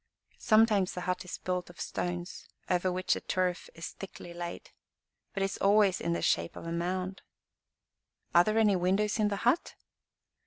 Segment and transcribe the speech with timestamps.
[0.39, 4.71] Sometimes the hut is built of stones, over which the turf is thickly laid.
[5.31, 7.21] But it is always in the shape of a mound."
[8.33, 9.75] "Are there any windows in the hut?"